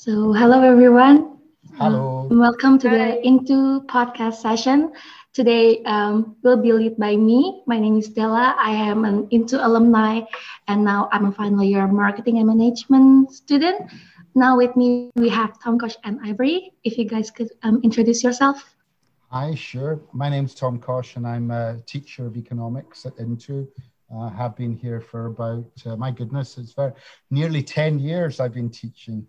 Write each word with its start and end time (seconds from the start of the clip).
So, 0.00 0.32
hello 0.32 0.62
everyone. 0.62 1.36
Hello. 1.76 2.26
Um, 2.30 2.38
welcome 2.38 2.78
to 2.78 2.88
Hi. 2.88 2.96
the 2.96 3.26
Into 3.26 3.82
podcast 3.82 4.36
session. 4.36 4.94
Today 5.34 5.82
um, 5.84 6.36
will 6.42 6.56
be 6.56 6.72
led 6.72 6.96
by 6.96 7.16
me. 7.16 7.62
My 7.66 7.78
name 7.78 7.98
is 7.98 8.08
Della. 8.08 8.56
I 8.58 8.70
am 8.70 9.04
an 9.04 9.28
Into 9.30 9.60
alumni, 9.60 10.22
and 10.68 10.82
now 10.82 11.10
I'm 11.12 11.26
a 11.26 11.32
final 11.32 11.62
year 11.62 11.86
marketing 11.86 12.38
and 12.38 12.46
management 12.46 13.30
student. 13.30 13.92
Now 14.34 14.56
with 14.56 14.74
me 14.74 15.10
we 15.16 15.28
have 15.28 15.62
Tom 15.62 15.78
Cosh 15.78 15.96
and 16.02 16.18
Ivory. 16.24 16.72
If 16.82 16.96
you 16.96 17.04
guys 17.04 17.30
could 17.30 17.50
um, 17.62 17.82
introduce 17.82 18.24
yourself. 18.24 18.74
Hi, 19.28 19.54
sure. 19.54 20.00
My 20.14 20.30
name's 20.30 20.54
Tom 20.54 20.78
Cosh, 20.78 21.16
and 21.16 21.26
I'm 21.26 21.50
a 21.50 21.76
teacher 21.84 22.24
of 22.24 22.38
economics 22.38 23.04
at 23.04 23.18
Into. 23.18 23.68
Uh, 24.10 24.30
have 24.30 24.56
been 24.56 24.72
here 24.72 25.02
for 25.02 25.26
about 25.26 25.70
uh, 25.84 25.94
my 25.94 26.10
goodness, 26.10 26.56
it's 26.56 26.72
very 26.72 26.94
nearly 27.30 27.62
ten 27.62 27.98
years 27.98 28.40
I've 28.40 28.54
been 28.54 28.70
teaching 28.70 29.26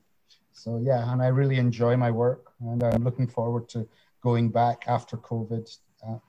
so 0.62 0.78
yeah, 0.78 1.12
and 1.12 1.24
I 1.24 1.28
really 1.28 1.58
enjoy 1.58 1.98
my 1.98 2.12
work, 2.12 2.54
and 2.62 2.84
I'm 2.84 3.04
looking 3.04 3.28
forward 3.28 3.68
to 3.70 3.88
going 4.22 4.50
back 4.50 4.86
after 4.86 5.18
COVID, 5.18 5.66
uh, 6.06 6.20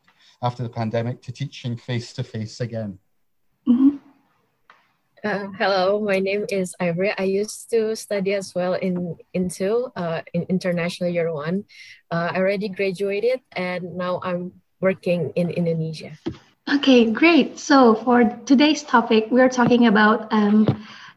after 0.43 0.63
the 0.63 0.71
pandemic, 0.71 1.21
to 1.23 1.33
teaching 1.33 1.77
face 1.77 2.15
to 2.15 2.25
face 2.25 2.61
again. 2.61 2.99
Mm-hmm. 3.69 4.01
Uh, 5.23 5.47
hello, 5.59 6.01
my 6.01 6.19
name 6.19 6.47
is 6.49 6.75
Ivory. 6.81 7.13
I 7.19 7.25
used 7.25 7.69
to 7.71 7.95
study 7.95 8.33
as 8.33 8.55
well 8.55 8.73
in 8.73 9.17
Into 9.35 9.93
uh, 9.97 10.23
in 10.33 10.49
international 10.49 11.11
year 11.11 11.29
one. 11.33 11.65
Uh, 12.11 12.33
I 12.33 12.39
already 12.39 12.71
graduated, 12.71 13.41
and 13.53 14.01
now 14.01 14.19
I'm 14.25 14.53
working 14.81 15.31
in 15.37 15.51
Indonesia. 15.51 16.17
Okay, 16.73 17.13
great. 17.13 17.59
So 17.59 18.01
for 18.01 18.25
today's 18.47 18.83
topic, 18.83 19.29
we're 19.29 19.53
talking 19.53 19.87
about 19.87 20.33
um, 20.33 20.65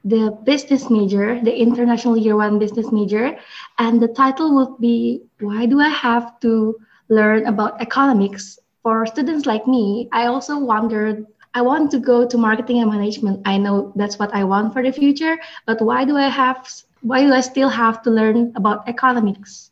the 0.05 0.37
business 0.45 0.89
major, 0.89 1.41
the 1.41 1.53
international 1.53 2.15
year 2.15 2.37
one 2.37 2.59
business 2.59 2.91
major, 2.91 3.35
and 3.79 3.99
the 3.99 4.07
title 4.07 4.53
would 4.55 4.79
be 4.79 5.23
Why 5.39 5.65
Do 5.65 5.81
I 5.81 5.89
Have 5.89 6.39
to 6.41 6.77
Learn 7.09 7.47
About 7.47 7.81
Economics? 7.81 8.59
For 8.83 9.07
students 9.07 9.47
like 9.47 9.67
me, 9.67 10.07
I 10.13 10.27
also 10.27 10.59
wondered 10.59 11.25
I 11.55 11.61
want 11.61 11.89
to 11.91 11.99
go 11.99 12.27
to 12.27 12.37
marketing 12.37 12.81
and 12.81 12.91
management. 12.91 13.41
I 13.45 13.57
know 13.57 13.93
that's 13.95 14.19
what 14.19 14.33
I 14.35 14.43
want 14.43 14.73
for 14.73 14.83
the 14.83 14.91
future, 14.91 15.39
but 15.65 15.81
why 15.81 16.05
do 16.05 16.17
I 16.17 16.29
have 16.29 16.69
why 17.01 17.23
do 17.25 17.33
I 17.33 17.41
still 17.41 17.69
have 17.69 18.03
to 18.03 18.11
learn 18.11 18.53
about 18.55 18.87
economics? 18.87 19.71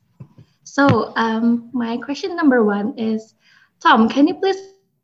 So 0.64 1.14
um, 1.16 1.70
my 1.74 1.98
question 1.98 2.36
number 2.36 2.64
one 2.64 2.98
is, 2.98 3.36
Tom, 3.82 4.10
can 4.10 4.28
you 4.28 4.36
please 4.36 4.58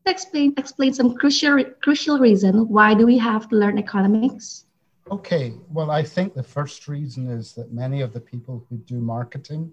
explain 0.08 0.54
explain 0.58 0.94
some 0.94 1.14
crucial 1.14 1.64
crucial 1.84 2.18
reason 2.18 2.68
why 2.68 2.96
do 2.96 3.06
we 3.06 3.18
have 3.20 3.48
to 3.50 3.56
learn 3.56 3.78
economics? 3.78 4.66
Okay, 5.12 5.54
well, 5.72 5.90
I 5.90 6.04
think 6.04 6.36
the 6.36 6.44
first 6.44 6.88
reason 6.88 7.32
is 7.32 7.54
that 7.54 7.74
many 7.74 8.02
of 8.02 8.14
the 8.14 8.20
people 8.20 8.64
who 8.70 8.78
do 8.78 9.00
marketing 9.00 9.72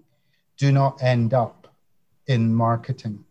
do 0.57 0.71
not 0.71 1.03
end 1.03 1.35
up 1.35 1.67
in 2.25 2.53
marketing. 2.53 3.23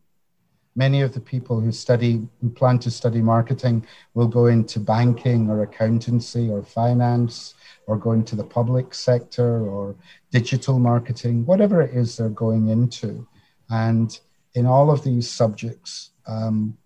Many 0.76 1.02
of 1.02 1.14
the 1.14 1.20
people 1.20 1.58
who 1.58 1.72
study, 1.72 2.28
who 2.40 2.50
plan 2.50 2.78
to 2.80 2.92
study 2.92 3.20
marketing, 3.20 3.84
will 4.14 4.28
go 4.28 4.46
into 4.46 4.78
banking 4.78 5.50
or 5.50 5.64
accountancy 5.64 6.48
or 6.48 6.62
finance 6.62 7.54
or 7.88 7.96
go 7.96 8.12
into 8.12 8.36
the 8.36 8.44
public 8.44 8.94
sector 8.94 9.66
or 9.66 9.96
digital 10.30 10.78
marketing, 10.78 11.44
whatever 11.44 11.82
it 11.82 11.92
is 11.92 12.16
they're 12.16 12.28
going 12.28 12.68
into. 12.68 13.26
And 13.68 14.16
in 14.54 14.64
all 14.64 14.92
of 14.92 15.02
these 15.02 15.28
subjects, 15.28 16.10
um, 16.28 16.76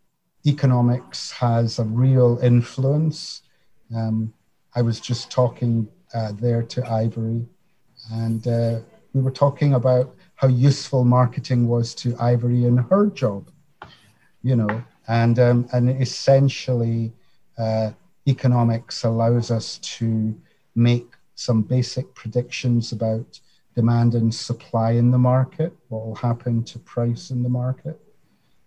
economics 0.46 1.30
has 1.32 1.78
a 1.78 1.84
real 1.84 2.38
influence. 2.42 3.42
Um, 3.94 4.32
I 4.74 4.82
was 4.82 5.00
just 5.00 5.30
talking 5.30 5.88
uh, 6.14 6.32
there 6.32 6.62
to 6.62 6.86
Ivory, 6.86 7.46
and 8.12 8.46
uh, 8.46 8.80
we 9.12 9.20
were 9.20 9.30
talking 9.30 9.74
about 9.74 10.14
how 10.36 10.48
useful 10.48 11.04
marketing 11.04 11.66
was 11.66 11.94
to 11.96 12.16
Ivory 12.18 12.64
in 12.64 12.76
her 12.76 13.06
job, 13.06 13.50
you 14.42 14.56
know, 14.56 14.82
and 15.08 15.38
um, 15.38 15.68
and 15.72 15.90
essentially, 16.00 17.12
uh, 17.58 17.90
economics 18.28 19.04
allows 19.04 19.50
us 19.50 19.78
to 19.78 20.40
make 20.74 21.14
some 21.34 21.62
basic 21.62 22.14
predictions 22.14 22.92
about 22.92 23.40
demand 23.74 24.14
and 24.14 24.32
supply 24.34 24.92
in 24.92 25.10
the 25.10 25.18
market, 25.18 25.76
what 25.88 26.06
will 26.06 26.14
happen 26.14 26.62
to 26.64 26.78
price 26.80 27.30
in 27.30 27.42
the 27.42 27.48
market. 27.48 28.00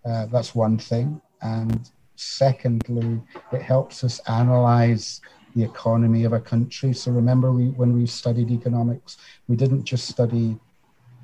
Uh, 0.05 0.25
that's 0.25 0.53
one 0.53 0.77
thing, 0.77 1.21
and 1.41 1.89
secondly, 2.15 3.21
it 3.53 3.61
helps 3.61 4.03
us 4.03 4.19
analyze 4.27 5.21
the 5.55 5.63
economy 5.63 6.23
of 6.23 6.33
a 6.33 6.39
country. 6.39 6.93
So 6.93 7.11
remember, 7.11 7.51
we, 7.51 7.67
when 7.69 7.93
we 7.93 8.05
studied 8.05 8.51
economics, 8.51 9.17
we 9.47 9.55
didn't 9.55 9.83
just 9.83 10.07
study 10.07 10.57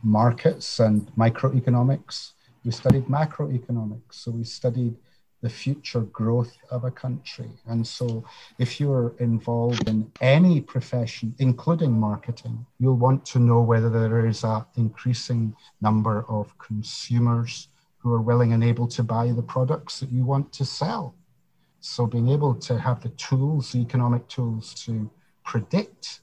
markets 0.04 0.80
and 0.80 1.08
microeconomics, 1.16 2.32
we 2.64 2.72
studied 2.72 3.06
macroeconomics. 3.06 4.12
So 4.12 4.32
we 4.32 4.44
studied 4.44 4.96
the 5.42 5.50
future 5.50 6.02
growth 6.02 6.58
of 6.70 6.84
a 6.84 6.92
country. 6.92 7.50
And 7.68 7.86
so 7.88 8.26
if 8.58 8.80
you're 8.80 9.14
involved 9.20 9.88
in 9.88 10.12
any 10.20 10.60
profession, 10.60 11.34
including 11.40 11.98
marketing, 11.98 12.66
you'll 12.80 12.98
want 12.98 13.26
to 13.28 13.40
know 13.40 13.62
whether 13.62 13.90
there 13.90 14.26
is 14.26 14.44
an 14.44 14.66
increasing 14.76 15.56
number 15.82 16.26
of 16.28 16.58
consumers 16.58 17.70
who 18.00 18.14
are 18.14 18.22
willing 18.22 18.54
and 18.54 18.64
able 18.64 18.88
to 18.88 19.04
buy 19.04 19.32
the 19.32 19.42
products 19.42 20.00
that 20.00 20.12
you 20.12 20.26
want 20.26 20.52
to 20.54 20.66
sell. 20.66 21.16
So 21.82 22.06
being 22.06 22.30
able 22.30 22.56
to 22.56 22.78
have 22.78 23.02
the 23.02 23.10
tools, 23.10 23.72
the 23.72 23.80
economic 23.80 24.28
tools 24.28 24.74
to 24.86 25.10
predict 25.44 26.22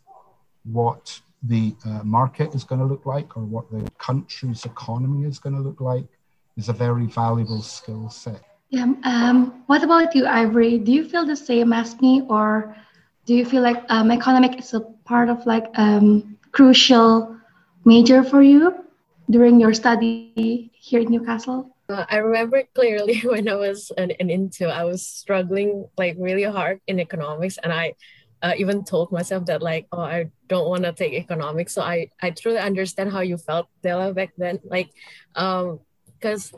what 0.65 1.21
the 1.43 1.75
uh, 1.85 2.03
market 2.03 2.55
is 2.55 2.65
going 2.65 2.81
to 2.81 2.87
look 2.87 3.07
like 3.07 3.37
or 3.37 3.45
what 3.45 3.71
the 3.71 3.89
country's 3.99 4.65
economy 4.65 5.27
is 5.27 5.39
going 5.39 5.55
to 5.55 5.61
look 5.61 5.81
like 5.81 6.07
is 6.57 6.69
a 6.69 6.73
very 6.73 7.07
valuable 7.07 7.63
skill 7.63 8.09
set. 8.11 8.43
Yeah. 8.71 8.93
Um, 9.05 9.63
what 9.67 9.85
about 9.85 10.15
you, 10.15 10.27
Ivory? 10.27 10.79
Do 10.79 10.91
you 10.93 11.09
feel 11.09 11.25
the 11.25 11.37
same 11.37 11.73
as 11.73 12.01
me, 12.01 12.23
or 12.29 12.75
do 13.25 13.35
you 13.35 13.45
feel 13.45 13.63
like 13.63 13.85
um, 13.89 14.11
economic 14.11 14.59
is 14.59 14.75
a 14.75 14.81
part 14.81 15.29
of 15.29 15.47
like 15.47 15.67
um, 15.79 16.37
crucial 16.51 17.37
major 17.85 18.25
for 18.25 18.43
you 18.43 18.75
during 19.31 19.61
your 19.61 19.73
study 19.73 20.73
here 20.75 21.01
in 21.01 21.11
Newcastle? 21.11 21.76
Uh, 21.89 22.05
I 22.09 22.17
remember 22.19 22.65
clearly 22.75 23.21
when 23.25 23.49
I 23.49 23.55
was 23.55 23.93
an, 23.97 24.13
an 24.19 24.31
into, 24.31 24.69
I 24.69 24.85
was 24.85 25.07
struggling 25.07 25.89
like 25.97 26.17
really 26.19 26.43
hard 26.43 26.81
in 26.87 26.99
economics, 26.99 27.59
and 27.63 27.73
I 27.73 27.95
uh, 28.43 28.55
even 28.57 28.85
told 28.85 29.13
myself 29.13 29.47
that 29.47 29.63
like, 29.63 29.87
oh, 29.93 30.01
I 30.01 30.31
don't 30.49 30.69
want 30.69 30.85
to 30.85 30.93
take 30.93 31.13
economics. 31.13 31.75
So 31.75 31.83
I 31.83 32.11
I 32.21 32.31
truly 32.31 32.59
understand 32.59 33.13
how 33.13 33.21
you 33.21 33.39
felt, 33.39 33.69
Della, 33.83 34.13
back 34.13 34.33
then. 34.37 34.59
Like, 34.65 34.91
um, 35.35 35.81
because 36.19 36.53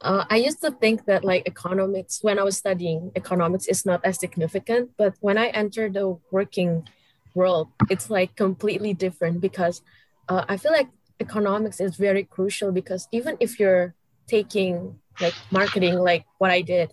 uh, 0.00 0.24
I 0.28 0.36
used 0.36 0.60
to 0.62 0.70
think 0.72 1.06
that 1.06 1.24
like 1.24 1.46
economics 1.46 2.18
when 2.22 2.38
I 2.38 2.42
was 2.42 2.56
studying 2.56 3.12
economics 3.14 3.66
is 3.66 3.86
not 3.86 4.04
as 4.04 4.18
significant, 4.18 4.90
but 4.98 5.14
when 5.20 5.38
I 5.38 5.48
entered 5.48 5.94
the 5.94 6.18
working 6.30 6.88
world, 7.34 7.68
it's 7.88 8.10
like 8.10 8.34
completely 8.36 8.94
different 8.94 9.40
because 9.40 9.82
uh, 10.28 10.44
I 10.48 10.56
feel 10.56 10.72
like 10.72 10.88
economics 11.20 11.80
is 11.80 11.96
very 11.96 12.24
crucial 12.24 12.72
because 12.72 13.06
even 13.12 13.36
if 13.38 13.60
you're 13.60 13.94
taking 14.26 14.98
like 15.20 15.34
marketing 15.50 15.98
like 15.98 16.24
what 16.38 16.50
i 16.50 16.60
did. 16.60 16.90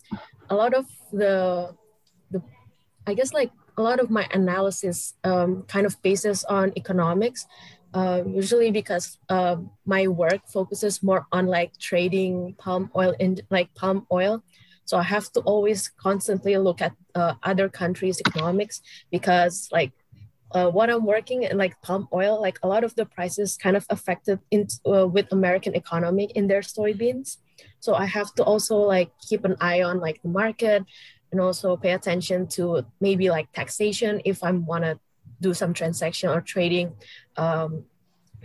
A 0.49 0.55
lot 0.55 0.73
of 0.73 0.85
the 1.11 1.75
the 2.31 2.41
i 3.07 3.13
guess 3.13 3.33
like 3.33 3.51
a 3.77 3.81
lot 3.81 3.99
of 3.99 4.09
my 4.09 4.27
analysis 4.33 5.13
um, 5.23 5.63
kind 5.63 5.85
of 5.85 6.01
bases 6.01 6.43
on 6.43 6.73
economics 6.75 7.47
uh, 7.93 8.21
usually 8.25 8.71
because 8.71 9.17
uh, 9.29 9.55
my 9.85 10.07
work 10.07 10.41
focuses 10.47 11.01
more 11.01 11.25
on 11.31 11.47
like 11.47 11.77
trading 11.79 12.53
palm 12.57 12.91
oil 12.95 13.15
in 13.19 13.37
like 13.49 13.73
palm 13.73 14.05
oil. 14.11 14.43
So 14.85 14.97
i 14.97 15.03
have 15.03 15.31
to 15.33 15.41
always 15.41 15.89
constantly 16.01 16.57
look 16.57 16.81
at 16.81 16.93
uh, 17.15 17.35
other 17.43 17.69
countries 17.69 18.21
economics 18.25 18.81
because 19.11 19.69
like 19.71 19.91
uh, 20.51 20.69
what 20.69 20.89
I'm 20.89 21.05
working 21.05 21.43
in 21.43 21.57
like 21.57 21.79
palm 21.81 22.07
oil, 22.13 22.41
like 22.41 22.57
a 22.63 22.67
lot 22.67 22.83
of 22.83 22.95
the 22.95 23.05
prices 23.05 23.57
kind 23.57 23.77
of 23.77 23.85
affected 23.89 24.39
in 24.51 24.67
uh, 24.85 25.07
with 25.07 25.31
American 25.31 25.75
economy 25.75 26.31
in 26.35 26.47
their 26.47 26.61
soybeans. 26.61 27.37
So 27.79 27.93
I 27.93 28.05
have 28.05 28.33
to 28.35 28.43
also 28.43 28.77
like 28.77 29.11
keep 29.27 29.45
an 29.45 29.55
eye 29.61 29.83
on 29.83 29.99
like 29.99 30.21
the 30.21 30.29
market 30.29 30.83
and 31.31 31.39
also 31.39 31.77
pay 31.77 31.91
attention 31.91 32.47
to 32.47 32.85
maybe 32.99 33.29
like 33.29 33.51
taxation 33.51 34.21
if 34.25 34.43
I 34.43 34.51
want 34.51 34.83
to 34.83 34.99
do 35.41 35.53
some 35.53 35.73
transaction 35.73 36.29
or 36.29 36.41
trading 36.41 36.93
um, 37.37 37.85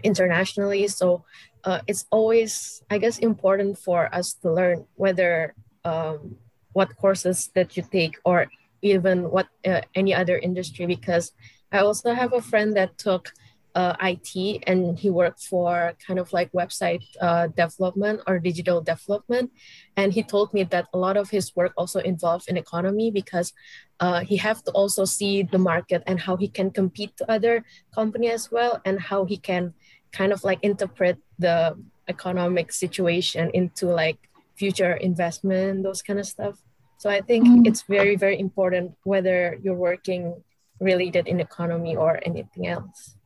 internationally. 0.03 0.87
So 0.89 1.25
uh, 1.65 1.81
it's 1.87 2.05
always, 2.11 2.83
I 2.91 2.99
guess, 2.99 3.19
important 3.19 3.79
for 3.79 4.15
us 4.15 4.35
to 4.43 4.53
learn 4.53 4.87
whether 4.97 5.55
um, 5.85 6.37
what 6.73 6.95
courses 6.97 7.51
that 7.55 7.77
you 7.77 7.83
take 7.91 8.19
or 8.25 8.51
even 8.83 9.31
what 9.31 9.49
uh, 9.65 9.81
any 9.95 10.13
other 10.13 10.37
industry 10.37 10.85
because 10.85 11.33
I 11.75 11.81
also 11.81 12.15
have 12.15 12.33
a 12.33 12.41
friend 12.41 12.77
that 12.77 12.97
took 12.99 13.33
uh, 13.75 13.97
IT 14.01 14.63
and 14.69 14.97
he 14.97 15.11
worked 15.11 15.43
for 15.43 15.93
kind 16.07 16.21
of 16.21 16.33
like 16.33 16.53
website 16.53 17.03
uh, 17.21 17.49
development 17.49 18.21
or 18.29 18.39
digital 18.39 18.81
development. 18.81 19.51
And 19.97 20.13
he 20.13 20.23
told 20.23 20.55
me 20.55 20.63
that 20.71 20.87
a 20.95 20.99
lot 20.99 21.17
of 21.17 21.31
his 21.31 21.51
work 21.57 21.73
also 21.77 21.99
involved 21.99 22.49
in 22.49 22.57
economy 22.57 23.11
because 23.11 23.53
uh, 23.99 24.21
he 24.21 24.37
have 24.37 24.63
to 24.65 24.71
also 24.71 25.05
see 25.05 25.43
the 25.43 25.59
market 25.59 26.05
and 26.07 26.21
how 26.21 26.37
he 26.37 26.47
can 26.47 26.71
compete 26.71 27.17
to 27.17 27.29
other 27.29 27.65
company 27.93 28.31
as 28.31 28.53
well 28.53 28.81
and 28.85 29.01
how 29.01 29.25
he 29.25 29.37
can 29.37 29.75
kind 30.13 30.33
of 30.33 30.45
like 30.45 30.61
interpret 30.63 31.19
the 31.41 31.77
economic 32.07 32.73
situation 32.73 33.51
into 33.53 33.87
like 33.87 34.31
future 34.55 34.93
investment, 34.93 35.83
those 35.83 36.03
kind 36.03 36.21
of 36.21 36.27
stuff. 36.27 36.63
So 36.99 37.11
I 37.11 37.21
think 37.21 37.49
mm. 37.49 37.67
it's 37.67 37.83
very, 37.83 38.15
very 38.15 38.39
important 38.39 38.95
whether 39.03 39.59
you're 39.61 39.75
working 39.75 40.41
related 40.85 41.27
in 41.27 41.41
economy 41.41 41.97
or 41.97 42.21
anything 42.25 42.69
else. 42.69 43.17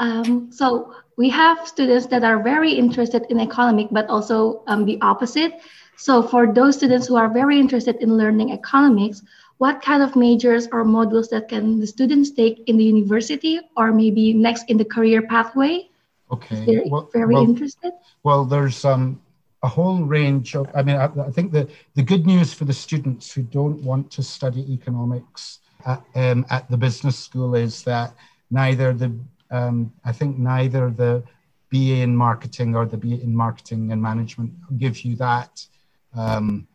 Um, 0.00 0.50
so 0.50 0.94
we 1.16 1.28
have 1.28 1.68
students 1.68 2.06
that 2.06 2.24
are 2.24 2.42
very 2.42 2.72
interested 2.72 3.26
in 3.28 3.38
economic, 3.38 3.88
but 3.90 4.08
also 4.08 4.62
um, 4.66 4.86
the 4.86 4.98
opposite. 5.02 5.60
So 5.96 6.22
for 6.22 6.52
those 6.52 6.76
students 6.76 7.06
who 7.06 7.16
are 7.16 7.28
very 7.28 7.60
interested 7.60 7.96
in 7.96 8.16
learning 8.16 8.52
economics, 8.52 9.22
what 9.58 9.82
kind 9.82 10.02
of 10.02 10.16
majors 10.16 10.66
or 10.72 10.84
modules 10.84 11.28
that 11.28 11.50
can 11.50 11.78
the 11.78 11.86
students 11.86 12.30
take 12.30 12.64
in 12.66 12.78
the 12.78 12.84
university 12.84 13.60
or 13.76 13.92
maybe 13.92 14.32
next 14.32 14.70
in 14.70 14.78
the 14.78 14.86
career 14.86 15.20
pathway? 15.20 15.90
Okay. 16.32 16.64
They're 16.64 16.82
well, 16.86 17.10
very 17.12 17.34
well, 17.34 17.44
interested. 17.44 17.92
Well, 18.22 18.46
there's 18.46 18.86
um, 18.86 19.20
a 19.62 19.68
whole 19.68 20.02
range 20.02 20.56
of, 20.56 20.66
I 20.74 20.82
mean, 20.82 20.96
I, 20.96 21.04
I, 21.04 21.30
think 21.30 21.52
that 21.52 21.68
the 21.94 22.02
good 22.02 22.24
news 22.24 22.54
for 22.54 22.64
the 22.64 22.72
students 22.72 23.30
who 23.32 23.42
don't 23.42 23.82
want 23.82 24.10
to 24.12 24.22
study 24.22 24.72
economics 24.72 25.59
at, 25.86 26.02
um, 26.14 26.46
at 26.50 26.68
the 26.70 26.76
business 26.76 27.18
school 27.18 27.54
is 27.54 27.82
that 27.84 28.14
neither 28.50 28.92
the, 28.92 29.12
um, 29.50 29.92
I 30.04 30.12
think 30.12 30.38
neither 30.38 30.90
the 30.90 31.22
BA 31.70 32.02
in 32.02 32.16
marketing 32.16 32.74
or 32.74 32.86
the 32.86 32.96
BA 32.96 33.20
in 33.22 33.34
marketing 33.34 33.92
and 33.92 34.02
management 34.02 34.52
gives 34.78 35.04
you 35.04 35.16
that, 35.16 35.66
um, 36.14 36.66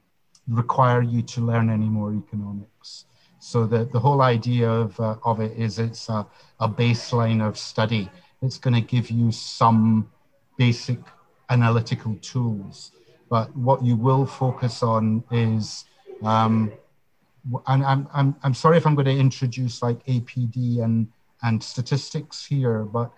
require 0.48 1.02
you 1.02 1.22
to 1.22 1.42
learn 1.42 1.70
any 1.70 1.90
more 1.90 2.14
economics. 2.14 3.06
So 3.40 3.66
the, 3.66 3.86
the 3.86 4.00
whole 4.00 4.22
idea 4.22 4.70
of, 4.70 5.00
uh, 5.00 5.18
of 5.24 5.40
it 5.40 5.58
is 5.58 5.80
it's 5.80 6.10
a, 6.10 6.26
a 6.60 6.68
baseline 6.68 7.46
of 7.46 7.58
study. 7.58 8.10
It's 8.42 8.58
going 8.58 8.74
to 8.74 8.82
give 8.82 9.12
you 9.12 9.32
some 9.32 10.10
basic 10.58 11.00
analytical 11.50 12.16
tools. 12.22 12.92
But 13.30 13.56
what 13.56 13.84
you 13.84 13.96
will 13.96 14.26
focus 14.26 14.84
on 14.84 15.24
is, 15.32 15.86
um, 16.24 16.72
and 17.68 17.84
I'm, 17.86 18.08
I'm, 18.14 18.36
I'm 18.44 18.54
sorry 18.54 18.78
if 18.78 18.88
I'm 18.88 18.96
going 18.96 19.06
to 19.06 19.18
introduce 19.18 19.82
like 19.82 20.04
APD 20.06 20.84
and, 20.84 21.08
and 21.44 21.62
statistics 21.62 22.46
here, 22.46 22.84
but 22.84 23.12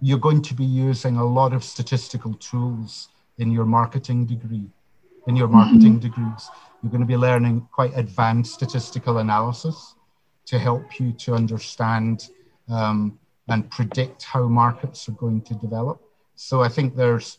you're 0.00 0.18
going 0.18 0.42
to 0.42 0.54
be 0.54 0.64
using 0.64 1.16
a 1.16 1.24
lot 1.24 1.52
of 1.52 1.64
statistical 1.64 2.34
tools 2.34 3.08
in 3.38 3.50
your 3.50 3.64
marketing 3.64 4.26
degree, 4.26 4.66
in 5.26 5.36
your 5.36 5.48
marketing 5.48 5.98
mm-hmm. 5.98 6.08
degrees. 6.08 6.50
You're 6.82 6.90
going 6.90 7.00
to 7.00 7.06
be 7.06 7.16
learning 7.16 7.68
quite 7.72 7.96
advanced 7.96 8.54
statistical 8.54 9.18
analysis 9.18 9.94
to 10.46 10.58
help 10.58 11.00
you 11.00 11.12
to 11.12 11.34
understand 11.34 12.28
um, 12.68 13.18
and 13.48 13.70
predict 13.70 14.22
how 14.22 14.46
markets 14.46 15.08
are 15.08 15.12
going 15.12 15.42
to 15.42 15.54
develop. 15.54 16.02
So 16.36 16.62
I 16.62 16.68
think 16.68 16.94
there's 16.94 17.38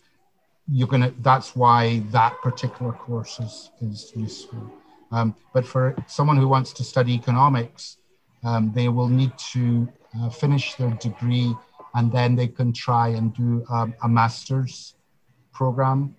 you're 0.71 0.88
gonna 0.88 1.13
that's 1.21 1.55
why 1.55 2.00
that 2.12 2.33
particular 2.41 2.91
course 2.91 3.39
is 3.39 3.71
is 3.81 4.12
useful. 4.15 4.71
Um, 5.11 5.35
but 5.53 5.65
for 5.65 5.95
someone 6.07 6.38
who 6.38 6.47
wants 6.47 6.73
to 6.73 6.83
study 6.83 7.13
economics, 7.13 7.97
um, 8.44 8.71
they 8.73 8.88
will 8.88 9.07
need 9.07 9.31
to 9.53 9.88
uh, 10.17 10.29
finish 10.29 10.75
their 10.75 10.91
degree 10.91 11.56
and 11.95 12.11
then 12.11 12.35
they 12.35 12.47
can 12.47 12.71
try 12.71 13.09
and 13.09 13.33
do 13.33 13.65
um, 13.69 13.94
a 14.03 14.07
master's 14.07 14.95
program 15.51 16.15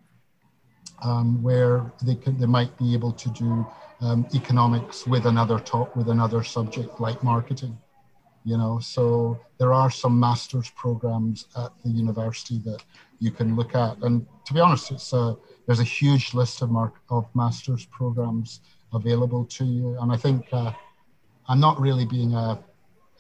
um, 1.03 1.43
where 1.43 1.93
they 2.05 2.15
can 2.15 2.37
they 2.39 2.47
might 2.47 2.77
be 2.77 2.93
able 2.93 3.13
to 3.13 3.31
do 3.31 3.67
um, 4.01 4.27
economics 4.35 5.07
with 5.07 5.27
another 5.27 5.59
top 5.59 5.97
with 5.97 6.09
another 6.09 6.43
subject 6.43 7.01
like 7.01 7.23
marketing 7.23 7.79
you 8.45 8.57
know? 8.57 8.79
So 8.79 9.39
there 9.59 9.73
are 9.73 9.91
some 9.91 10.19
master's 10.19 10.71
programs 10.71 11.47
at 11.57 11.71
the 11.85 11.91
university 11.91 12.59
that 12.65 12.83
you 13.19 13.31
can 13.31 13.57
look 13.57 13.75
at. 13.75 13.99
And 13.99 14.27
to 14.47 14.55
be 14.55 14.61
honest 14.61 14.91
it's 14.91 15.13
a 15.13 15.37
there's 15.67 15.81
a 15.81 15.85
huge 15.85 16.35
list 16.35 16.63
of 16.63 16.71
mark 16.71 16.95
of 17.11 17.29
master's 17.35 17.85
programs 17.87 18.61
available 18.95 19.45
to 19.45 19.65
you 19.65 19.97
and 20.01 20.13
i 20.13 20.17
think 20.17 20.47
uh, 20.53 20.73
i'm 21.49 21.61
not 21.61 21.81
really 21.81 22.05
being 22.05 22.35
a 22.35 22.59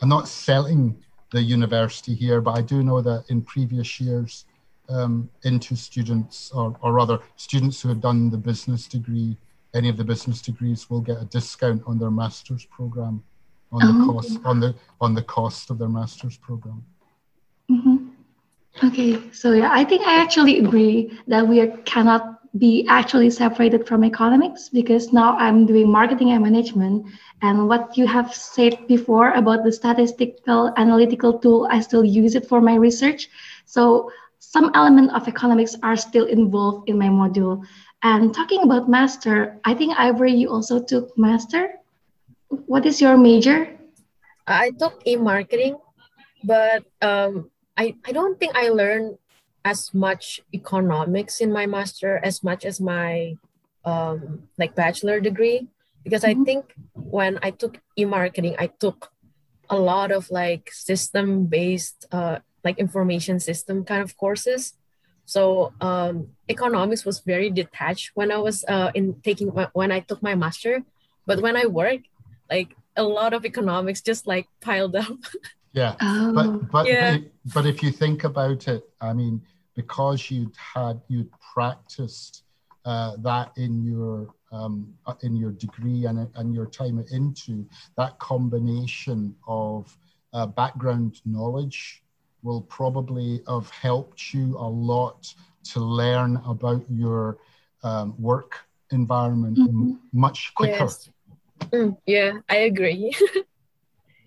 i'm 0.00 0.08
not 0.08 0.28
selling 0.28 0.96
the 1.32 1.40
university 1.40 2.14
here 2.14 2.40
but 2.40 2.52
i 2.52 2.62
do 2.62 2.82
know 2.82 3.00
that 3.00 3.25
in 3.28 3.43
previous 3.43 4.00
years 4.00 4.46
um, 4.88 5.31
into 5.44 5.76
students 5.76 6.50
or, 6.52 6.76
or 6.82 6.93
rather 6.93 7.20
students 7.37 7.81
who 7.81 7.88
have 7.88 8.00
done 8.00 8.31
the 8.31 8.37
business 8.37 8.88
degree 8.88 9.37
any 9.75 9.88
of 9.88 9.96
the 9.96 10.05
business 10.05 10.43
degrees 10.43 10.90
will 10.90 11.00
get 11.00 11.22
a 11.22 11.25
discount 11.26 11.82
on 11.87 11.99
their 11.99 12.11
master's 12.11 12.64
program 12.64 13.23
on 13.73 13.81
the 13.81 14.05
oh. 14.05 14.12
cost 14.12 14.38
on 14.44 14.61
the 14.61 14.75
on 15.00 15.14
the 15.14 15.23
cost 15.23 15.70
of 15.70 15.78
their 15.78 15.88
master's 15.88 16.37
program. 16.37 16.84
Mm-hmm. 17.70 18.08
Okay, 18.87 19.20
so 19.32 19.52
yeah, 19.52 19.70
I 19.73 19.84
think 19.84 20.06
I 20.06 20.20
actually 20.20 20.58
agree 20.58 21.19
that 21.26 21.46
we 21.46 21.66
cannot 21.84 22.39
be 22.58 22.87
actually 22.88 23.31
separated 23.31 23.87
from 23.87 24.05
economics 24.05 24.69
because 24.69 25.12
now 25.12 25.37
I'm 25.37 25.67
doing 25.67 25.91
marketing 25.91 26.32
and 26.32 26.43
management. 26.43 27.06
And 27.43 27.69
what 27.69 27.97
you 27.97 28.06
have 28.06 28.35
said 28.35 28.87
before 28.88 29.32
about 29.32 29.64
the 29.64 29.73
statistical 29.73 30.73
analytical 30.76 31.38
tool, 31.38 31.69
I 31.70 31.81
still 31.81 32.05
use 32.05 32.35
it 32.35 32.47
for 32.47 32.61
my 32.61 32.75
research. 32.75 33.29
So 33.67 34.11
some 34.38 34.73
element 34.75 35.12
of 35.12 35.29
economics 35.29 35.76
are 35.82 35.97
still 35.97 36.26
involved 36.26 36.88
in 36.88 36.99
my 36.99 37.08
module. 37.08 37.64
And 38.02 38.35
talking 38.35 38.62
about 38.62 38.88
master, 38.88 39.61
I 39.64 39.75
think 39.75 39.99
Ivory, 39.99 40.32
you 40.32 40.50
also 40.50 40.82
took 40.82 41.17
master 41.17 41.81
what 42.50 42.85
is 42.87 43.00
your 43.00 43.17
major? 43.17 43.70
I 44.47 44.70
took 44.75 45.06
e-marketing, 45.06 45.79
but 46.43 46.82
um, 47.00 47.50
I, 47.76 47.94
I 48.05 48.12
don't 48.12 48.38
think 48.38 48.56
I 48.56 48.69
learned 48.70 49.19
as 49.65 49.93
much 49.93 50.41
economics 50.55 51.41
in 51.41 51.53
my 51.53 51.67
master 51.67 52.21
as 52.23 52.43
much 52.43 52.65
as 52.65 52.81
my 52.81 53.37
um, 53.85 54.49
like 54.59 54.75
bachelor 54.75 55.21
degree 55.21 55.69
because 56.05 56.23
mm-hmm. 56.23 56.43
I 56.43 56.45
think 56.45 56.75
when 56.95 57.39
I 57.43 57.51
took 57.51 57.81
e-marketing, 57.97 58.57
I 58.59 58.69
took 58.69 59.12
a 59.69 59.79
lot 59.79 60.11
of 60.11 60.31
like 60.31 60.71
system 60.73 61.47
based 61.47 62.07
uh, 62.12 62.39
like 62.65 62.79
information 62.79 63.41
system 63.41 63.85
kind 63.85 64.03
of 64.03 64.17
courses. 64.17 64.75
So 65.25 65.73
um, 65.81 66.29
economics 66.49 67.05
was 67.05 67.21
very 67.21 67.51
detached 67.51 68.11
when 68.15 68.33
I 68.33 68.39
was 68.39 68.65
uh, 68.67 68.91
in 68.95 69.21
taking 69.23 69.49
when 69.49 69.93
I 69.93 70.01
took 70.01 70.23
my 70.23 70.35
master. 70.35 70.83
But 71.27 71.41
when 71.41 71.57
I 71.57 71.67
work, 71.67 72.01
like 72.51 72.75
a 72.97 73.05
lot 73.05 73.33
of 73.33 73.45
economics 73.45 74.01
just 74.01 74.27
like 74.27 74.49
piled 74.61 74.97
up. 74.97 75.19
yeah, 75.72 75.94
oh. 76.00 76.32
but 76.32 76.70
but 76.70 76.87
yeah. 76.87 77.19
but 77.55 77.67
if 77.67 77.82
you 77.82 77.90
think 77.90 78.25
about 78.25 78.69
it, 78.69 78.88
I 79.00 79.12
mean, 79.12 79.43
because 79.75 80.31
you'd 80.31 80.54
had 80.56 81.00
you'd 81.09 81.30
practiced 81.54 82.42
uh, 82.85 83.16
that 83.18 83.52
in 83.56 83.85
your 83.85 84.35
um, 84.52 84.92
uh, 85.06 85.14
in 85.23 85.37
your 85.37 85.52
degree 85.52 86.06
and, 86.06 86.28
and 86.35 86.54
your 86.54 86.66
time 86.66 86.99
at 86.99 87.12
INTO, 87.12 87.64
that 87.97 88.18
combination 88.18 89.35
of 89.47 89.97
uh, 90.33 90.47
background 90.47 91.21
knowledge 91.25 92.02
will 92.42 92.62
probably 92.62 93.42
have 93.47 93.71
helped 93.71 94.33
you 94.33 94.56
a 94.56 94.68
lot 94.68 95.33
to 95.62 95.80
learn 95.80 96.40
about 96.47 96.85
your 96.90 97.38
um, 97.83 98.14
work 98.18 98.66
environment 98.90 99.59
mm-hmm. 99.59 99.92
much 100.12 100.52
quicker. 100.54 100.85
Yes. 100.85 101.11
Mm, 101.71 101.97
yeah, 102.06 102.33
I 102.49 102.56
agree. 102.56 103.14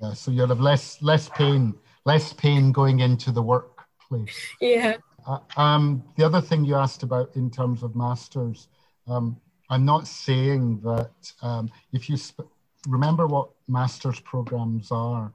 yeah, 0.02 0.14
so 0.14 0.32
you'll 0.32 0.48
have 0.48 0.60
less 0.60 1.02
less 1.02 1.30
pain, 1.30 1.74
less 2.06 2.34
pain 2.34 2.72
going 2.72 3.00
into 3.00 3.32
the 3.32 3.42
workplace. 3.42 4.38
Yeah. 4.60 4.98
Uh, 5.26 5.40
um, 5.56 6.04
the 6.18 6.24
other 6.26 6.42
thing 6.42 6.66
you 6.66 6.76
asked 6.76 7.04
about 7.04 7.34
in 7.36 7.50
terms 7.50 7.82
of 7.84 7.96
masters, 7.96 8.68
um, 9.08 9.40
I'm 9.70 9.86
not 9.86 10.08
saying 10.08 10.82
that 10.84 11.34
um, 11.42 11.72
if 11.94 12.10
you 12.10 12.18
sp- 12.20 12.52
remember 12.88 13.28
what 13.28 13.50
masters 13.68 14.20
programs 14.20 14.92
are, 14.92 15.34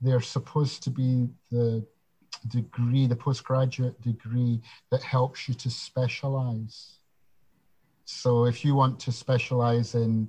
they're 0.00 0.20
supposed 0.20 0.82
to 0.84 0.90
be 0.90 1.28
the 1.50 1.86
degree, 2.48 3.06
the 3.06 3.16
postgraduate 3.16 4.00
degree 4.00 4.60
that 4.90 5.02
helps 5.02 5.48
you 5.48 5.54
to 5.54 5.70
specialize. 5.70 6.98
So 8.04 8.46
if 8.46 8.64
you 8.64 8.74
want 8.74 9.00
to 9.00 9.12
specialize 9.12 9.94
in 9.94 10.28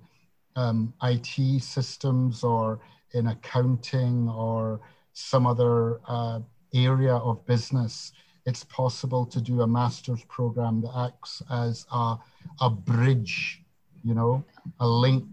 um, 0.56 0.94
IT 1.04 1.62
systems 1.62 2.44
or 2.44 2.80
in 3.14 3.28
accounting 3.28 4.30
or 4.30 4.80
some 5.14 5.48
other 5.48 6.00
uh, 6.08 6.40
area 6.74 7.16
of 7.16 7.46
business, 7.46 8.14
it's 8.46 8.64
possible 8.66 9.26
to 9.26 9.42
do 9.42 9.62
a 9.62 9.68
master's 9.68 10.24
program 10.26 10.82
that 10.82 10.94
acts 10.96 11.42
as 11.52 11.86
a, 11.92 12.16
a 12.62 12.70
bridge, 12.70 13.64
you 14.04 14.14
know, 14.14 14.44
a 14.80 14.88
link 14.88 15.26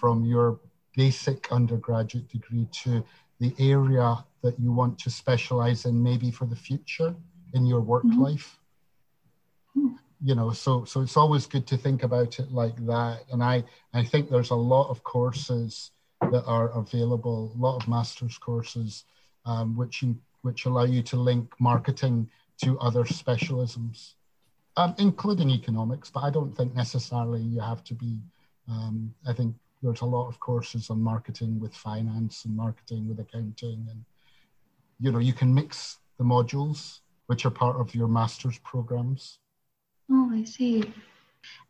from 0.00 0.24
your 0.24 0.58
basic 0.96 1.50
undergraduate 1.52 2.28
degree 2.28 2.66
to 2.72 3.04
the 3.38 3.54
area 3.58 4.24
that 4.42 4.58
you 4.58 4.72
want 4.72 4.98
to 4.98 5.10
specialize 5.10 5.84
in 5.84 6.02
maybe 6.02 6.30
for 6.30 6.46
the 6.46 6.56
future 6.56 7.14
in 7.54 7.66
your 7.66 7.80
work 7.80 8.04
mm-hmm. 8.04 8.22
life. 8.22 8.58
You 10.24 10.36
know 10.36 10.52
so 10.52 10.84
so 10.84 11.00
it's 11.00 11.16
always 11.16 11.46
good 11.46 11.66
to 11.66 11.76
think 11.76 12.02
about 12.04 12.38
it 12.38 12.52
like 12.52 12.76
that. 12.86 13.24
And 13.32 13.42
i 13.42 13.64
i 13.92 14.04
think 14.04 14.30
there's 14.30 14.50
a 14.50 14.62
lot 14.74 14.88
of 14.88 15.02
courses 15.02 15.90
that 16.32 16.44
are 16.46 16.70
available 16.70 17.52
a 17.54 17.58
lot 17.58 17.76
of 17.76 17.86
masters 17.86 18.38
courses 18.38 19.04
um, 19.44 19.76
which 19.76 20.02
in, 20.02 20.18
which 20.42 20.64
allow 20.64 20.84
you 20.84 21.02
to 21.02 21.16
link 21.16 21.52
marketing 21.60 22.28
to 22.62 22.78
other 22.80 23.04
specialisms, 23.04 24.14
um, 24.76 24.94
including 24.98 25.50
economics. 25.50 26.10
But 26.10 26.24
I 26.24 26.30
don't 26.30 26.56
think 26.56 26.74
necessarily 26.74 27.42
you 27.42 27.60
have 27.60 27.84
to 27.84 27.94
be. 27.94 28.18
Um, 28.68 29.14
I 29.28 29.32
think 29.32 29.54
there's 29.82 30.00
a 30.00 30.06
lot 30.06 30.28
of 30.28 30.40
courses 30.40 30.90
on 30.90 31.02
marketing 31.02 31.60
with 31.60 31.74
finance 31.74 32.44
and 32.44 32.56
marketing 32.56 33.08
with 33.08 33.18
accounting, 33.20 33.86
and 33.90 34.04
you 35.00 35.12
know 35.12 35.18
you 35.18 35.32
can 35.32 35.52
mix 35.52 35.98
the 36.18 36.24
modules 36.24 37.00
which 37.26 37.44
are 37.44 37.50
part 37.50 37.76
of 37.76 37.94
your 37.94 38.08
master's 38.08 38.58
programs. 38.58 39.38
Oh, 40.10 40.30
I 40.32 40.44
see. 40.44 40.92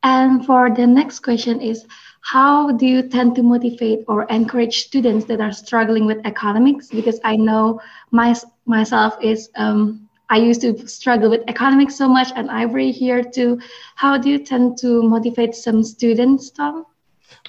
And 0.02 0.45
for 0.45 0.71
the 0.71 0.87
next 0.87 1.21
question 1.21 1.61
is, 1.61 1.87
how 2.23 2.73
do 2.73 2.87
you 2.87 3.09
tend 3.09 3.35
to 3.37 3.43
motivate 3.43 4.05
or 4.09 4.25
encourage 4.25 4.85
students 4.85 5.26
that 5.26 5.41
are 5.41 5.52
struggling 5.52 6.07
with 6.07 6.25
economics? 6.25 6.88
Because 6.88 7.21
I 7.25 7.37
know 7.37 7.81
my, 8.11 8.35
myself 8.64 9.17
is, 9.21 9.50
um, 9.57 10.09
I 10.31 10.38
used 10.38 10.61
to 10.62 10.87
struggle 10.87 11.31
with 11.31 11.43
economics 11.49 11.97
so 11.97 12.09
much 12.09 12.29
and 12.37 12.50
Ivory 12.50 12.91
here 12.91 13.23
too. 13.23 13.61
How 13.97 14.19
do 14.19 14.29
you 14.31 14.38
tend 14.38 14.79
to 14.79 15.02
motivate 15.02 15.55
some 15.55 15.83
students, 15.83 16.50
Tom? 16.50 16.87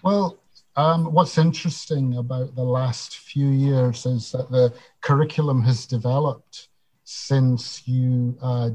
Well, 0.03 0.39
um, 0.75 1.13
what's 1.13 1.37
interesting 1.37 2.17
about 2.17 2.55
the 2.55 2.63
last 2.63 3.17
few 3.17 3.47
years 3.47 4.05
is 4.05 4.31
that 4.31 4.49
the 4.49 4.73
curriculum 5.01 5.61
has 5.63 5.85
developed 5.85 6.69
since 7.03 7.87
you 7.87 8.35
uh, 8.41 8.71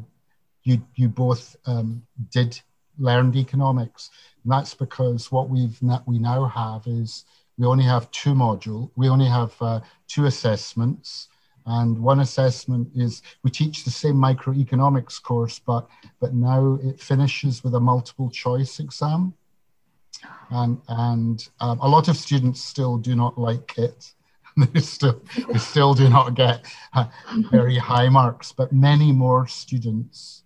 you 0.63 0.81
you 0.95 1.09
both 1.09 1.57
um, 1.67 2.03
did 2.31 2.61
learned 2.99 3.37
economics. 3.37 4.11
And 4.43 4.53
that's 4.53 4.75
because 4.75 5.33
what 5.33 5.49
we've 5.49 5.79
we 6.07 6.19
now 6.19 6.47
have 6.47 6.87
is 6.87 7.25
we 7.59 7.67
only 7.67 7.85
have 7.85 8.11
two 8.11 8.35
module, 8.35 8.91
we 8.97 9.09
only 9.09 9.27
have 9.27 9.55
uh, 9.61 9.81
two 10.07 10.27
assessments. 10.27 11.29
And 11.67 11.99
one 11.99 12.21
assessment 12.21 12.89
is 12.95 13.21
we 13.43 13.51
teach 13.51 13.85
the 13.85 13.91
same 13.91 14.15
microeconomics 14.15 15.23
course, 15.23 15.59
but 15.59 15.89
but 16.19 16.35
now 16.35 16.79
it 16.83 16.99
finishes 16.99 17.63
with 17.63 17.75
a 17.75 17.81
multiple 17.81 18.31
choice 18.31 18.81
exam. 18.81 19.35
And 20.51 20.81
and 20.89 21.47
um, 21.61 21.79
a 21.81 21.89
lot 21.89 22.09
of 22.09 22.17
students 22.17 22.63
still 22.63 22.97
do 22.97 23.15
not 23.15 23.37
like 23.39 23.77
it. 23.77 24.15
they 24.57 24.81
still 24.81 25.21
they 25.53 25.59
still 25.59 25.95
do 25.95 26.09
not 26.09 26.35
get 26.35 26.65
uh, 26.95 27.07
very 27.51 27.77
high 27.77 28.09
marks, 28.09 28.51
but 28.51 28.73
many 28.73 29.13
more 29.13 29.47
students 29.47 30.45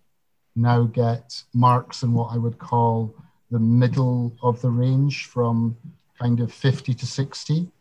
now 0.55 0.83
get 0.83 1.43
marks 1.53 2.03
in 2.03 2.13
what 2.13 2.33
I 2.33 2.37
would 2.37 2.57
call 2.57 3.13
the 3.51 3.59
middle 3.59 4.35
of 4.41 4.61
the 4.61 4.69
range 4.69 5.25
from 5.25 5.77
kind 6.19 6.39
of 6.39 6.51
50 6.51 6.93
to 6.93 7.05
60. 7.05 7.71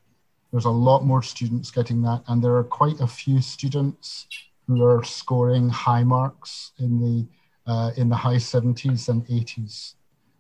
There's 0.51 0.65
a 0.65 0.71
lot 0.71 1.05
more 1.05 1.23
students 1.23 1.71
getting 1.71 2.03
that, 2.03 2.23
and 2.29 2.43
there 2.43 2.57
are 2.57 2.65
quite 2.65 3.01
a 3.01 3.07
few 3.07 3.41
students 3.41 4.27
who 4.67 4.85
are 4.85 5.03
scoring 5.03 5.69
high 5.69 6.05
marks 6.05 6.73
in 6.79 7.01
the 7.01 7.27
uh, 7.71 7.93
in 7.97 8.09
the 8.09 8.17
high 8.17 8.37
70s 8.37 9.09
and 9.09 9.25
80s. 9.27 9.95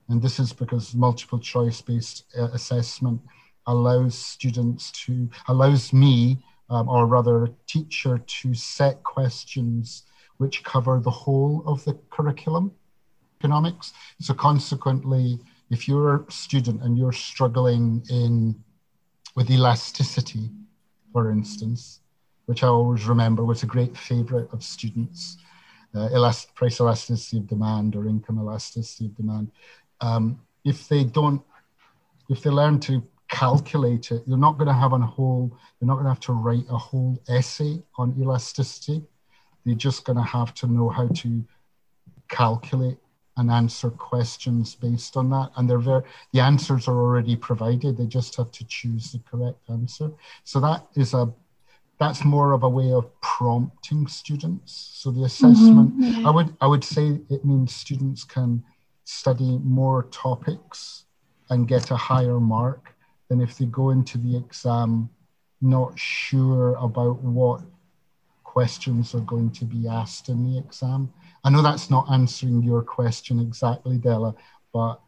And 0.08 0.20
this 0.20 0.40
is 0.40 0.52
because 0.52 0.94
multiple 0.94 1.38
choice 1.38 1.80
based 1.80 2.24
uh, 2.36 2.48
assessment 2.52 3.20
allows 3.66 4.18
students 4.18 4.90
to 5.04 5.30
allows 5.48 5.92
me 5.92 6.42
um, 6.68 6.88
or 6.88 7.06
rather 7.06 7.44
a 7.44 7.54
teacher 7.66 8.18
to 8.18 8.54
set 8.54 9.02
questions 9.04 10.02
which 10.42 10.64
cover 10.64 10.94
the 10.99 11.16
whole 11.22 11.62
of 11.72 11.84
the 11.87 11.94
curriculum 12.14 12.66
economics. 13.38 13.92
So 14.20 14.34
consequently, 14.34 15.38
if 15.70 15.80
you're 15.88 16.11
a 16.16 16.32
student 16.32 16.82
and 16.82 16.99
you're 16.99 17.18
struggling 17.30 17.84
in 18.11 18.34
with 19.37 19.50
elasticity, 19.50 20.50
for 21.12 21.30
instance, 21.30 22.00
which 22.46 22.62
I 22.64 22.68
always 22.68 23.04
remember 23.04 23.42
was 23.44 23.62
a 23.62 23.72
great 23.75 23.96
favorite 23.96 24.49
of 24.52 24.61
students, 24.76 25.20
uh, 25.94 26.08
elast- 26.16 26.54
price 26.54 26.80
elasticity 26.80 27.38
of 27.38 27.46
demand 27.46 27.94
or 27.96 28.02
income 28.14 28.38
elasticity 28.38 29.06
of 29.06 29.14
demand. 29.16 29.46
Um, 30.00 30.25
if 30.64 30.88
they 30.88 31.04
don't, 31.04 31.42
if 32.28 32.42
they 32.42 32.50
learn 32.50 32.80
to 32.88 32.92
calculate 33.28 34.11
it, 34.14 34.22
you're 34.26 34.44
not 34.46 34.58
going 34.58 34.72
to 34.75 34.80
have 34.84 34.92
a 34.92 34.99
whole, 34.99 35.56
you're 35.78 35.90
not 35.90 35.94
going 35.99 36.08
to 36.11 36.14
have 36.16 36.26
to 36.30 36.32
write 36.32 36.66
a 36.68 36.80
whole 36.88 37.14
essay 37.28 37.75
on 37.96 38.14
elasticity. 38.20 38.99
They're 39.64 39.75
just 39.75 40.04
going 40.04 40.19
to 40.19 40.25
have 40.25 40.54
to 40.54 40.66
know 40.66 40.88
how 40.88 41.09
to 41.09 41.45
calculate 42.28 42.99
and 43.37 43.50
answer 43.50 43.90
questions 43.90 44.75
based 44.75 45.16
on 45.16 45.31
that. 45.31 45.50
And 45.57 45.69
they're 45.69 45.78
very, 45.78 46.02
the 46.33 46.40
answers 46.40 46.88
are 46.88 46.99
already 46.99 47.37
provided. 47.37 47.97
They 47.97 48.07
just 48.07 48.37
have 48.37 48.50
to 48.52 48.64
choose 48.66 49.12
the 49.12 49.21
correct 49.21 49.71
answer. 49.71 50.11
So 50.45 50.61
that 50.61 50.87
is 50.95 51.14
a 51.14 51.33
that's 51.99 52.25
more 52.25 52.52
of 52.52 52.64
a 52.64 52.69
way 52.69 52.90
of 52.90 53.09
prompting 53.21 54.09
students. 54.09 54.90
So 54.95 55.12
the 55.12 55.23
assessment, 55.23 55.92
mm-hmm, 55.92 56.23
yeah. 56.23 56.28
I 56.28 56.31
would 56.33 56.57
I 56.61 56.66
would 56.66 56.83
say 56.85 57.21
it 57.31 57.45
means 57.45 57.75
students 57.75 58.25
can 58.25 58.64
study 59.04 59.59
more 59.62 60.04
topics 60.04 61.04
and 61.50 61.69
get 61.69 61.90
a 61.90 61.97
higher 61.97 62.40
mark 62.40 62.95
than 63.28 63.40
if 63.40 63.57
they 63.57 63.66
go 63.66 63.90
into 63.90 64.19
the 64.19 64.37
exam 64.37 65.11
not 65.61 65.97
sure 65.99 66.75
about 66.75 67.23
what 67.23 67.62
questions 68.52 69.14
are 69.14 69.26
going 69.35 69.50
to 69.50 69.64
be 69.64 69.88
asked 69.88 70.28
in 70.28 70.38
the 70.44 70.59
exam. 70.59 71.11
I 71.42 71.49
know 71.49 71.62
that's 71.62 71.88
not 71.88 72.04
answering 72.11 72.62
your 72.62 72.82
question 72.82 73.40
exactly, 73.40 73.97
Della, 73.97 74.35
but 74.75 75.00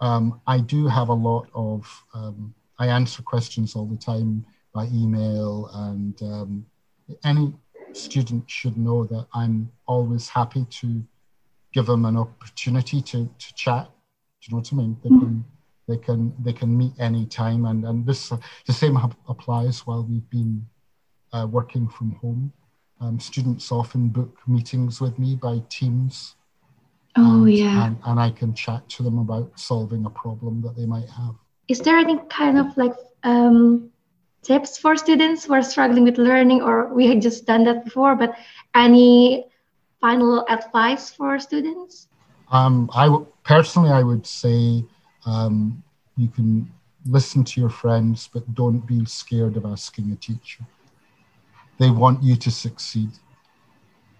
um, 0.00 0.40
I 0.46 0.60
do 0.60 0.86
have 0.86 1.08
a 1.08 1.20
lot 1.30 1.48
of, 1.54 1.80
um, 2.14 2.54
I 2.78 2.86
answer 2.86 3.20
questions 3.22 3.74
all 3.74 3.86
the 3.86 3.96
time 3.96 4.46
by 4.72 4.84
email, 4.92 5.70
and 5.74 6.22
um, 6.22 6.66
any 7.24 7.52
student 7.92 8.48
should 8.48 8.76
know 8.76 9.04
that 9.12 9.26
I'm 9.34 9.72
always 9.86 10.28
happy 10.28 10.64
to 10.80 10.88
give 11.72 11.86
them 11.86 12.04
an 12.04 12.16
opportunity 12.16 13.02
to, 13.10 13.28
to 13.42 13.54
chat. 13.54 13.86
Do 13.86 14.42
you 14.42 14.50
know 14.52 14.58
what 14.58 14.72
I 14.72 14.76
mean? 14.76 14.96
They 15.02 15.10
mm-hmm. 15.10 15.20
can, 15.20 15.44
they 15.88 15.96
can, 16.06 16.20
they 16.44 16.52
can 16.52 16.78
meet 16.78 16.92
any 17.00 17.26
time, 17.26 17.64
and, 17.64 17.84
and 17.84 18.06
this 18.06 18.32
the 18.68 18.72
same 18.72 18.96
applies 19.28 19.84
while 19.84 20.04
we've 20.08 20.30
been 20.30 20.64
uh, 21.32 21.46
working 21.50 21.88
from 21.88 22.12
home. 22.22 22.52
Um, 23.04 23.20
students 23.20 23.70
often 23.70 24.08
book 24.08 24.38
meetings 24.46 24.98
with 24.98 25.18
me 25.18 25.36
by 25.36 25.62
Teams. 25.68 26.36
Oh, 27.16 27.44
and, 27.44 27.52
yeah. 27.52 27.86
And, 27.86 27.98
and 28.06 28.18
I 28.18 28.30
can 28.30 28.54
chat 28.54 28.88
to 28.90 29.02
them 29.02 29.18
about 29.18 29.60
solving 29.60 30.06
a 30.06 30.10
problem 30.10 30.62
that 30.62 30.74
they 30.74 30.86
might 30.86 31.08
have. 31.10 31.34
Is 31.68 31.80
there 31.80 31.98
any 31.98 32.18
kind 32.30 32.58
of 32.58 32.74
like 32.78 32.94
um, 33.22 33.90
tips 34.42 34.78
for 34.78 34.96
students 34.96 35.44
who 35.44 35.52
are 35.52 35.62
struggling 35.62 36.04
with 36.04 36.16
learning, 36.16 36.62
or 36.62 36.94
we 36.94 37.06
had 37.06 37.20
just 37.20 37.44
done 37.44 37.64
that 37.64 37.84
before, 37.84 38.16
but 38.16 38.34
any 38.74 39.44
final 40.00 40.46
advice 40.48 41.10
for 41.10 41.38
students? 41.38 42.08
Um, 42.50 42.88
I 42.94 43.04
w- 43.04 43.26
personally, 43.42 43.90
I 43.90 44.02
would 44.02 44.26
say 44.26 44.82
um, 45.26 45.82
you 46.16 46.28
can 46.28 46.72
listen 47.04 47.44
to 47.44 47.60
your 47.60 47.70
friends, 47.70 48.30
but 48.32 48.54
don't 48.54 48.80
be 48.86 49.04
scared 49.04 49.58
of 49.58 49.66
asking 49.66 50.10
a 50.12 50.16
teacher 50.16 50.64
they 51.78 51.90
want 51.90 52.22
you 52.22 52.36
to 52.36 52.50
succeed. 52.50 53.10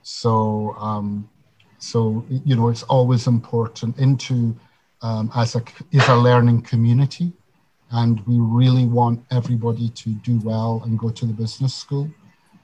So, 0.03 0.75
um, 0.79 1.29
so 1.79 2.25
you 2.29 2.57
know, 2.57 2.69
it's 2.69 2.83
always 2.85 3.27
important 3.27 3.99
into 3.99 4.57
um, 5.03 5.31
as 5.37 5.55
a 5.55 5.63
is 5.93 6.07
a 6.09 6.17
learning 6.17 6.63
community, 6.63 7.33
and 7.91 8.21
we 8.27 8.37
really 8.39 8.87
want 8.87 9.25
everybody 9.31 9.91
to 9.91 10.11
do 10.11 10.41
well 10.43 10.83
and 10.85 10.99
go 10.99 11.11
to 11.11 11.27
the 11.27 11.33
business 11.33 11.75
school. 11.75 12.11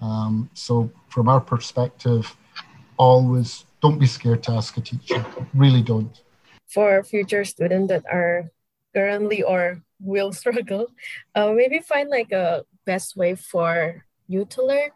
Um, 0.00 0.49
so, 0.54 0.90
from 1.09 1.28
our 1.28 1.40
perspective, 1.40 2.35
always 2.97 3.64
don't 3.80 3.99
be 3.99 4.06
scared 4.06 4.42
to 4.44 4.52
ask 4.52 4.76
a 4.76 4.80
teacher. 4.80 5.25
Really 5.54 5.82
don't. 5.82 6.23
For 6.68 7.02
future 7.02 7.44
students 7.44 7.88
that 7.88 8.04
are 8.11 8.50
currently 8.94 9.42
or 9.42 9.82
will 10.00 10.32
struggle, 10.40 10.88
uh, 11.35 11.52
maybe 11.52 11.80
find 11.80 12.09
like 12.09 12.32
a 12.32 12.64
best 12.87 13.16
way 13.16 13.35
for 13.35 14.04
you 14.30 14.44
to 14.46 14.64
learn. 14.64 14.90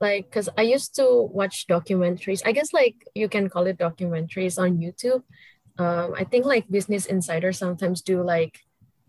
Like 0.00 0.30
because 0.30 0.48
i 0.56 0.62
used 0.62 0.94
to 0.96 1.28
watch 1.32 1.66
documentaries. 1.66 2.42
I 2.44 2.52
guess 2.52 2.72
like 2.72 2.96
you 3.14 3.28
can 3.28 3.48
call 3.48 3.66
it 3.66 3.78
documentaries 3.78 4.58
on 4.58 4.78
youtube. 4.78 5.22
Um, 5.78 6.14
i 6.16 6.24
think 6.24 6.44
like 6.44 6.70
business 6.70 7.06
insider 7.06 7.52
sometimes 7.52 8.02
do 8.02 8.22
like 8.22 8.58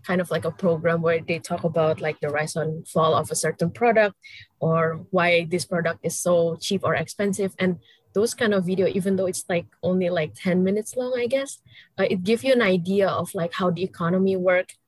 kind 0.05 0.21
of 0.21 0.29
like 0.31 0.45
a 0.45 0.51
program 0.51 1.01
where 1.01 1.19
they 1.19 1.39
talk 1.39 1.63
about 1.63 2.00
like 2.00 2.19
the 2.21 2.29
rise 2.29 2.55
and 2.55 2.88
fall 2.88 3.13
of 3.15 3.31
a 3.31 3.36
certain 3.36 3.69
product 3.69 4.15
or 4.59 5.05
why 5.12 5.45
this 5.50 5.65
product 5.65 6.00
is 6.03 6.15
so 6.19 6.55
cheap 6.55 6.81
or 6.83 6.95
expensive. 6.95 7.53
And 7.59 7.79
those 8.13 8.33
kind 8.33 8.53
of 8.53 8.65
video 8.65 8.88
even 8.88 9.15
though 9.15 9.27
it's 9.27 9.45
like 9.50 9.67
only 9.83 10.09
like 10.09 10.33
10 10.33 10.63
minutes 10.63 10.95
long 10.98 11.13
i 11.15 11.27
guess 11.27 11.62
uh, 12.00 12.07
it 12.09 12.24
gives 12.24 12.43
you 12.43 12.51
an 12.51 12.62
idea 12.62 13.07
of 13.07 13.29
like 13.36 13.53
how 13.53 13.69
the 13.69 13.83
economy 13.83 14.36
worked 14.36 14.79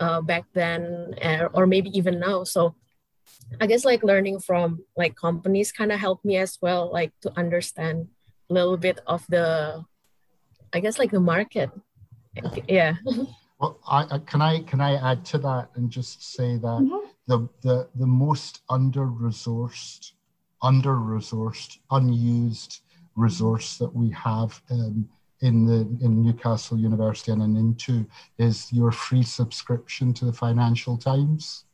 uh, 0.00 0.20
back 0.20 0.44
then 0.52 1.14
uh, 1.22 1.48
or 1.52 1.66
maybe 1.66 1.90
even 1.96 2.18
now. 2.18 2.44
So 2.44 2.74
I 3.60 3.66
guess 3.66 3.84
like 3.84 4.02
learning 4.02 4.40
from 4.40 4.84
like 4.96 5.14
companies 5.16 5.72
kind 5.72 5.92
of 5.92 6.00
helped 6.00 6.24
me 6.24 6.36
as 6.36 6.58
well, 6.60 6.90
like 6.92 7.12
to 7.22 7.32
understand 7.36 8.08
a 8.50 8.54
little 8.54 8.76
bit 8.76 9.00
of 9.06 9.24
the, 9.28 9.84
I 10.72 10.80
guess 10.80 10.98
like 10.98 11.10
the 11.10 11.20
market. 11.20 11.70
Yeah. 12.68 12.94
Well, 13.58 13.80
I, 13.88 14.18
can 14.26 14.42
I 14.42 14.60
can 14.64 14.82
I 14.82 14.96
add 14.96 15.24
to 15.26 15.38
that 15.38 15.70
and 15.76 15.88
just 15.88 16.34
say 16.34 16.58
that 16.58 16.80
mm-hmm. 16.82 17.06
the 17.26 17.48
the 17.62 17.88
the 17.94 18.06
most 18.06 18.60
under 18.68 19.06
resourced 19.06 20.12
under 20.62 20.96
resourced, 20.96 21.78
unused 21.90 22.80
resource 23.14 23.78
that 23.78 23.94
we 23.94 24.10
have 24.10 24.60
um, 24.70 25.08
in 25.40 25.66
the 25.66 25.80
in 26.04 26.22
Newcastle 26.22 26.78
University 26.78 27.32
and 27.32 27.42
in 27.42 27.56
Into 27.56 28.06
is 28.38 28.72
your 28.72 28.90
free 28.90 29.22
subscription 29.22 30.12
to 30.14 30.24
the 30.24 30.32
Financial 30.32 30.96
Times. 30.96 31.64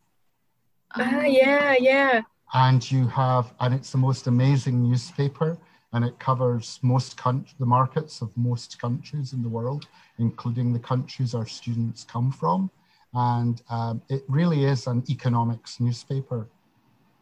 Ah, 0.94 1.24
yeah, 1.24 1.74
yeah. 1.78 2.22
And 2.54 2.90
you 2.90 3.06
have, 3.08 3.52
and 3.60 3.72
it's 3.74 3.90
the 3.90 3.98
most 3.98 4.26
amazing 4.26 4.82
newspaper, 4.82 5.56
and 5.92 6.04
it 6.04 6.18
covers 6.18 6.78
most 6.82 7.16
country, 7.16 7.54
the 7.58 7.66
markets 7.66 8.20
of 8.20 8.34
most 8.36 8.78
countries 8.80 9.32
in 9.32 9.42
the 9.42 9.48
world, 9.48 9.86
including 10.18 10.72
the 10.72 10.78
countries 10.78 11.34
our 11.34 11.46
students 11.46 12.04
come 12.04 12.30
from. 12.30 12.70
And 13.14 13.62
um, 13.70 14.02
it 14.08 14.24
really 14.28 14.64
is 14.64 14.86
an 14.86 15.04
economics 15.08 15.80
newspaper. 15.80 16.46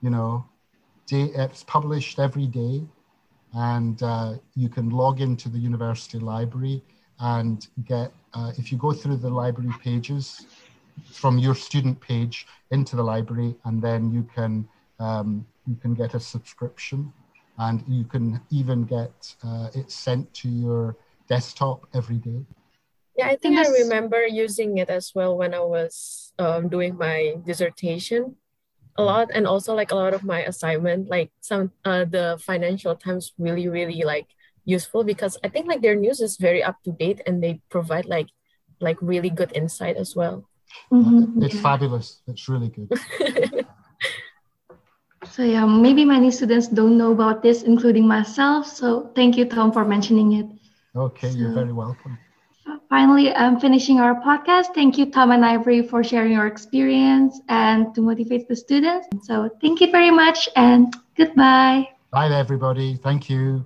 You 0.03 0.11
know, 0.11 0.47
day, 1.07 1.31
it's 1.35 1.65
published 1.65 2.19
every 2.19 2.47
day 2.47 2.83
and 3.55 4.03
uh, 4.03 4.35
you 4.55 4.69
can 4.69 4.91
log 4.91 5.21
into 5.21 5.49
the 5.49 5.59
university 5.59 6.19
library 6.19 6.83
and 7.19 7.67
get, 7.85 8.13
uh, 8.35 8.53
if 8.57 8.71
you 8.71 8.79
go 8.79 8.93
through 8.93 9.17
the 9.17 9.29
library 9.29 9.75
pages 9.83 10.47
from 11.13 11.39
your 11.39 11.55
student 11.55 12.01
page 12.01 12.47
into 12.71 12.97
the 12.97 13.03
library, 13.03 13.55
and 13.65 13.83
then 13.83 14.13
you 14.13 14.29
can, 14.35 14.69
um, 14.99 15.47
you 15.67 15.77
can 15.77 15.95
get 15.95 16.15
a 16.15 16.21
subscription 16.21 17.13
and 17.59 17.85
you 17.87 18.05
can 18.05 18.41
even 18.51 18.85
get 18.85 19.35
uh, 19.45 19.69
it 19.75 19.91
sent 19.91 20.33
to 20.35 20.49
your 20.49 20.97
desktop 21.29 21.87
every 21.95 22.17
day. 22.17 22.45
Yeah, 23.17 23.27
I 23.29 23.37
think 23.37 23.59
I 23.59 23.69
remember 23.69 24.27
using 24.27 24.79
it 24.79 24.89
as 24.89 25.13
well 25.15 25.37
when 25.37 25.53
I 25.53 25.61
was 25.61 26.33
um, 26.39 26.69
doing 26.69 26.97
my 26.97 27.37
dissertation 27.45 28.37
a 28.97 29.03
lot 29.03 29.31
and 29.33 29.47
also 29.47 29.75
like 29.75 29.93
a 29.93 29.95
lot 29.95 30.15
of 30.15 30.25
my 30.25 30.43
assignment 30.43 31.09
like 31.09 31.31
some 31.41 31.71
uh, 31.85 32.05
the 32.05 32.39
financial 32.45 32.95
times 32.97 33.33
really 33.39 33.69
really 33.69 34.03
like 34.03 34.27
useful 34.65 35.05
because 35.05 35.39
i 35.45 35.49
think 35.49 35.67
like 35.67 35.81
their 35.81 35.95
news 35.95 36.21
is 36.21 36.37
very 36.37 36.63
up 36.63 36.77
to 36.83 36.93
date 36.93 37.21
and 37.27 37.43
they 37.43 37.61
provide 37.71 38.05
like 38.05 38.29
like 38.81 38.99
really 39.01 39.31
good 39.31 39.53
insight 39.55 39.97
as 39.97 40.15
well 40.17 40.50
mm-hmm. 40.93 41.43
it's 41.43 41.59
fabulous 41.61 42.21
it's 42.27 42.49
really 42.49 42.69
good 42.69 42.89
so 45.31 45.43
yeah 45.43 45.65
maybe 45.65 46.05
many 46.05 46.31
students 46.31 46.69
don't 46.69 46.97
know 46.97 47.13
about 47.13 47.43
this 47.43 47.63
including 47.63 48.07
myself 48.07 48.67
so 48.67 49.11
thank 49.15 49.37
you 49.37 49.45
tom 49.45 49.73
for 49.73 49.85
mentioning 49.85 50.33
it 50.33 50.47
okay 50.97 51.31
so, 51.31 51.39
you're 51.39 51.53
very 51.53 51.73
welcome 51.73 52.19
finally, 52.91 53.33
I'm 53.33 53.59
finishing 53.59 54.01
our 54.01 54.21
podcast. 54.21 54.75
Thank 54.75 54.99
you, 54.99 55.07
Tom 55.07 55.31
and 55.31 55.45
Ivory, 55.45 55.81
for 55.83 56.05
sharing 56.05 56.33
your 56.33 56.47
experience 56.47 57.41
and 57.49 57.95
to 57.95 58.03
motivate 58.03 58.49
the 58.49 58.57
students. 58.57 59.07
So 59.23 59.49
thank 59.63 59.81
you 59.81 59.91
very 59.91 60.11
much 60.11 60.49
and 60.57 60.93
goodbye. 61.17 61.89
Bye, 62.11 62.29
everybody. 62.35 62.97
Thank 62.97 63.31
you. 63.31 63.65